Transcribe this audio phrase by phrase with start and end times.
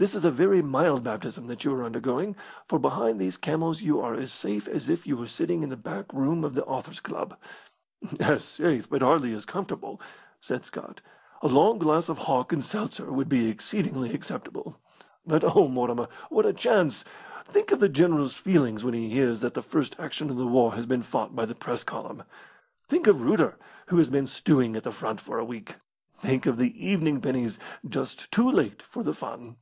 [0.00, 2.36] This is a very mild baptism that you are undergoing,
[2.68, 5.76] for behind these camels you are as safe as if you were sitting in the
[5.76, 7.36] back room of the Authors' Club."
[8.20, 10.00] "As safe, but hardly as comfortable,"
[10.40, 11.00] said Scott.
[11.42, 14.78] "A long glass of hock and seltzer would be exceedingly acceptable.
[15.26, 17.04] But oh, Mortimer, what a chance!
[17.46, 20.74] Think of the general's feelings when he hears that the first action of the war
[20.74, 22.22] has been fought by the Press column.
[22.86, 23.58] Think of Reuter,
[23.88, 25.74] who has been stewing at the front for a week!
[26.20, 29.56] Think of the evening pennies just too late for the fun.